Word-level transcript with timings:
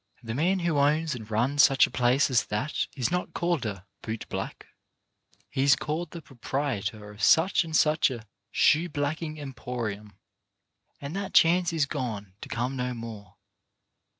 The 0.23 0.33
man 0.33 0.61
who 0.61 0.79
owns 0.79 1.13
and 1.13 1.29
runs 1.29 1.61
such 1.61 1.85
a 1.85 1.91
place 1.91 2.31
as 2.31 2.45
that 2.45 2.87
is 2.95 3.11
not 3.11 3.35
called 3.35 3.67
a 3.67 3.85
''boot 4.01 4.27
black"; 4.29 4.65
he 5.47 5.61
is 5.61 5.75
called 5.75 6.09
the 6.09 6.23
proprietor 6.23 7.11
of 7.11 7.21
such 7.21 7.63
and 7.63 7.75
such 7.75 8.09
a 8.09 8.25
"Shoe 8.49 8.89
blacking 8.89 9.39
Emporium." 9.39 10.17
And 10.99 11.15
that 11.15 11.35
chance 11.35 11.71
is 11.71 11.85
gone 11.85 12.33
to 12.41 12.49
come 12.49 12.75
no 12.75 12.95
more. 12.95 13.35